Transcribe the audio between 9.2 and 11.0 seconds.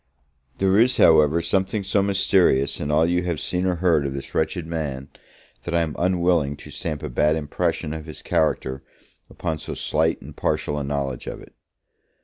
upon so slight and partial a